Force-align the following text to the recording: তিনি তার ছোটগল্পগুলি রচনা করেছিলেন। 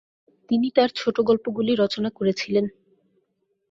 তিনি 0.49 0.67
তার 0.71 0.89
ছোটগল্পগুলি 0.95 1.71
রচনা 1.75 2.09
করেছিলেন। 2.09 2.65